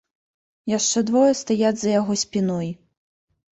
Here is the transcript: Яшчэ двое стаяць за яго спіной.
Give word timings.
Яшчэ 0.77 1.03
двое 1.09 1.27
стаяць 1.43 1.73
за 1.83 1.89
яго 1.99 2.19
спіной. 2.25 2.75